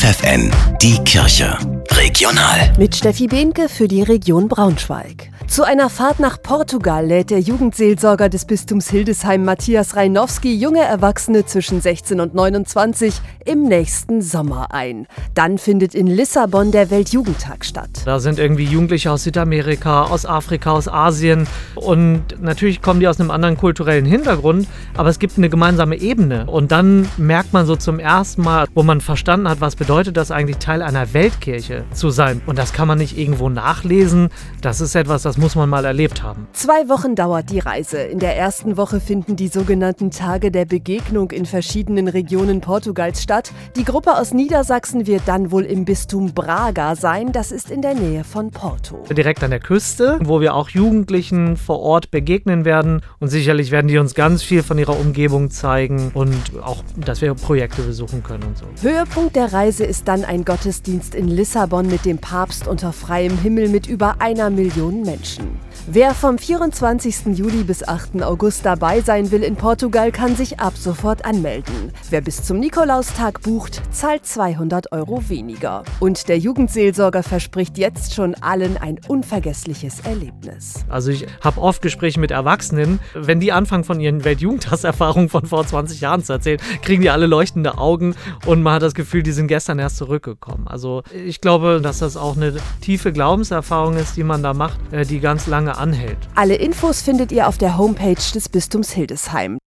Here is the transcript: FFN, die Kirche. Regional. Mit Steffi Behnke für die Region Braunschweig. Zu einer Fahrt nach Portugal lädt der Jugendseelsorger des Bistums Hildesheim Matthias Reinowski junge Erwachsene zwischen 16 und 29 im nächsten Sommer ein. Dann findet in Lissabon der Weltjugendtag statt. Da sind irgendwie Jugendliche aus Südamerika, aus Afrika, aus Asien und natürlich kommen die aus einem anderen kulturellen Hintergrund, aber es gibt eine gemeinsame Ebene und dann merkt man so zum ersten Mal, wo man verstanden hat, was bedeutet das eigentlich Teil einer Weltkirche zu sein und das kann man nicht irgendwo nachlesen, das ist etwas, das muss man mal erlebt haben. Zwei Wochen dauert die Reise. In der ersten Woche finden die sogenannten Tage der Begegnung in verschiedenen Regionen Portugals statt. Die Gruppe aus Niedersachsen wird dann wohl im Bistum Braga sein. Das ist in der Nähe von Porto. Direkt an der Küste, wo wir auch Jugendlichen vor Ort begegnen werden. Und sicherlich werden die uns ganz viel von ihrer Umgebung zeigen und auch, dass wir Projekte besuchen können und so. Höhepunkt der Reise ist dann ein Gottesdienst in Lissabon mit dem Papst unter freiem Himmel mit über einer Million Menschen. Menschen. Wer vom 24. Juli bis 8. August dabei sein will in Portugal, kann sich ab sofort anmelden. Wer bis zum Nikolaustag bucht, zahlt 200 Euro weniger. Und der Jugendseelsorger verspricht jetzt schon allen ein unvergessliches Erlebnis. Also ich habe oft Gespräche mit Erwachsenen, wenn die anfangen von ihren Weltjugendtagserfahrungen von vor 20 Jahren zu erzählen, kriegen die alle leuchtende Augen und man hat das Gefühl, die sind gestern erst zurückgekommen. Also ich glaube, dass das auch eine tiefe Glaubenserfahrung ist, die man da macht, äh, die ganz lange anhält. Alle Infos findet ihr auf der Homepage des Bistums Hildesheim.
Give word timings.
FFN, 0.00 0.50
die 0.80 0.96
Kirche. 1.04 1.58
Regional. 1.90 2.72
Mit 2.78 2.96
Steffi 2.96 3.26
Behnke 3.26 3.68
für 3.68 3.86
die 3.86 4.02
Region 4.02 4.48
Braunschweig. 4.48 5.28
Zu 5.50 5.64
einer 5.64 5.90
Fahrt 5.90 6.20
nach 6.20 6.40
Portugal 6.40 7.04
lädt 7.04 7.30
der 7.30 7.40
Jugendseelsorger 7.40 8.28
des 8.28 8.44
Bistums 8.44 8.88
Hildesheim 8.88 9.44
Matthias 9.44 9.96
Reinowski 9.96 10.54
junge 10.54 10.82
Erwachsene 10.82 11.44
zwischen 11.44 11.80
16 11.80 12.20
und 12.20 12.36
29 12.36 13.20
im 13.46 13.64
nächsten 13.64 14.22
Sommer 14.22 14.72
ein. 14.72 15.08
Dann 15.34 15.58
findet 15.58 15.92
in 15.96 16.06
Lissabon 16.06 16.70
der 16.70 16.92
Weltjugendtag 16.92 17.64
statt. 17.64 17.90
Da 18.04 18.20
sind 18.20 18.38
irgendwie 18.38 18.62
Jugendliche 18.62 19.10
aus 19.10 19.24
Südamerika, 19.24 20.04
aus 20.04 20.24
Afrika, 20.24 20.70
aus 20.70 20.86
Asien 20.86 21.48
und 21.74 22.40
natürlich 22.40 22.80
kommen 22.80 23.00
die 23.00 23.08
aus 23.08 23.18
einem 23.18 23.32
anderen 23.32 23.56
kulturellen 23.56 24.06
Hintergrund, 24.06 24.68
aber 24.96 25.08
es 25.08 25.18
gibt 25.18 25.36
eine 25.36 25.48
gemeinsame 25.48 25.96
Ebene 25.96 26.46
und 26.46 26.70
dann 26.70 27.08
merkt 27.16 27.52
man 27.52 27.66
so 27.66 27.74
zum 27.74 27.98
ersten 27.98 28.42
Mal, 28.42 28.68
wo 28.72 28.84
man 28.84 29.00
verstanden 29.00 29.48
hat, 29.48 29.60
was 29.60 29.74
bedeutet 29.74 30.16
das 30.16 30.30
eigentlich 30.30 30.58
Teil 30.58 30.80
einer 30.80 31.12
Weltkirche 31.12 31.82
zu 31.92 32.10
sein 32.10 32.40
und 32.46 32.56
das 32.56 32.72
kann 32.72 32.86
man 32.86 32.98
nicht 32.98 33.18
irgendwo 33.18 33.48
nachlesen, 33.48 34.28
das 34.60 34.80
ist 34.80 34.94
etwas, 34.94 35.22
das 35.22 35.39
muss 35.40 35.54
man 35.54 35.68
mal 35.68 35.84
erlebt 35.84 36.22
haben. 36.22 36.46
Zwei 36.52 36.88
Wochen 36.88 37.14
dauert 37.14 37.50
die 37.50 37.58
Reise. 37.58 37.98
In 37.98 38.18
der 38.18 38.36
ersten 38.36 38.76
Woche 38.76 39.00
finden 39.00 39.36
die 39.36 39.48
sogenannten 39.48 40.10
Tage 40.10 40.50
der 40.50 40.66
Begegnung 40.66 41.30
in 41.30 41.46
verschiedenen 41.46 42.08
Regionen 42.08 42.60
Portugals 42.60 43.22
statt. 43.22 43.50
Die 43.74 43.84
Gruppe 43.84 44.18
aus 44.18 44.34
Niedersachsen 44.34 45.06
wird 45.06 45.22
dann 45.24 45.50
wohl 45.50 45.64
im 45.64 45.86
Bistum 45.86 46.34
Braga 46.34 46.94
sein. 46.94 47.32
Das 47.32 47.52
ist 47.52 47.70
in 47.70 47.80
der 47.80 47.94
Nähe 47.94 48.22
von 48.22 48.50
Porto. 48.50 49.02
Direkt 49.10 49.42
an 49.42 49.50
der 49.50 49.60
Küste, 49.60 50.18
wo 50.22 50.42
wir 50.42 50.54
auch 50.54 50.68
Jugendlichen 50.68 51.56
vor 51.56 51.80
Ort 51.80 52.10
begegnen 52.10 52.66
werden. 52.66 53.00
Und 53.18 53.28
sicherlich 53.28 53.70
werden 53.70 53.88
die 53.88 53.96
uns 53.96 54.14
ganz 54.14 54.42
viel 54.42 54.62
von 54.62 54.76
ihrer 54.76 55.00
Umgebung 55.00 55.50
zeigen 55.50 56.10
und 56.12 56.36
auch, 56.62 56.84
dass 56.96 57.22
wir 57.22 57.32
Projekte 57.34 57.80
besuchen 57.82 58.22
können 58.22 58.42
und 58.42 58.58
so. 58.58 58.66
Höhepunkt 58.86 59.36
der 59.36 59.54
Reise 59.54 59.84
ist 59.84 60.06
dann 60.06 60.24
ein 60.24 60.44
Gottesdienst 60.44 61.14
in 61.14 61.28
Lissabon 61.28 61.86
mit 61.86 62.04
dem 62.04 62.18
Papst 62.18 62.68
unter 62.68 62.92
freiem 62.92 63.38
Himmel 63.38 63.70
mit 63.70 63.86
über 63.86 64.16
einer 64.20 64.50
Million 64.50 65.00
Menschen. 65.02 65.19
Menschen. 65.20 65.58
Wer 65.86 66.14
vom 66.14 66.38
24. 66.38 67.36
Juli 67.36 67.64
bis 67.64 67.86
8. 67.86 68.22
August 68.22 68.64
dabei 68.64 69.00
sein 69.00 69.30
will 69.30 69.42
in 69.42 69.56
Portugal, 69.56 70.12
kann 70.12 70.36
sich 70.36 70.60
ab 70.60 70.74
sofort 70.76 71.24
anmelden. 71.24 71.92
Wer 72.10 72.20
bis 72.20 72.42
zum 72.44 72.60
Nikolaustag 72.60 73.42
bucht, 73.42 73.82
zahlt 73.90 74.24
200 74.24 74.92
Euro 74.92 75.28
weniger. 75.28 75.82
Und 75.98 76.28
der 76.28 76.38
Jugendseelsorger 76.38 77.22
verspricht 77.22 77.76
jetzt 77.76 78.14
schon 78.14 78.34
allen 78.36 78.76
ein 78.76 79.00
unvergessliches 79.08 80.00
Erlebnis. 80.00 80.84
Also 80.88 81.10
ich 81.10 81.26
habe 81.40 81.60
oft 81.60 81.82
Gespräche 81.82 82.20
mit 82.20 82.30
Erwachsenen, 82.30 83.00
wenn 83.14 83.40
die 83.40 83.52
anfangen 83.52 83.84
von 83.84 84.00
ihren 84.00 84.24
Weltjugendtagserfahrungen 84.24 85.28
von 85.28 85.46
vor 85.46 85.66
20 85.66 86.00
Jahren 86.00 86.22
zu 86.22 86.34
erzählen, 86.34 86.60
kriegen 86.82 87.02
die 87.02 87.10
alle 87.10 87.26
leuchtende 87.26 87.78
Augen 87.78 88.14
und 88.46 88.62
man 88.62 88.74
hat 88.74 88.82
das 88.82 88.94
Gefühl, 88.94 89.22
die 89.22 89.32
sind 89.32 89.48
gestern 89.48 89.78
erst 89.78 89.96
zurückgekommen. 89.96 90.68
Also 90.68 91.02
ich 91.12 91.40
glaube, 91.40 91.80
dass 91.82 91.98
das 91.98 92.16
auch 92.16 92.36
eine 92.36 92.54
tiefe 92.80 93.12
Glaubenserfahrung 93.12 93.96
ist, 93.96 94.16
die 94.16 94.24
man 94.24 94.42
da 94.42 94.54
macht, 94.54 94.78
äh, 94.92 95.09
die 95.10 95.20
ganz 95.20 95.46
lange 95.46 95.76
anhält. 95.76 96.16
Alle 96.34 96.54
Infos 96.54 97.02
findet 97.02 97.32
ihr 97.32 97.48
auf 97.48 97.58
der 97.58 97.76
Homepage 97.76 98.14
des 98.34 98.48
Bistums 98.48 98.92
Hildesheim. 98.92 99.58